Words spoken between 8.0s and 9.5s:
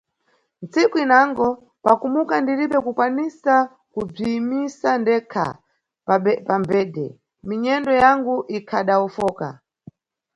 yangu ikhadawofoka.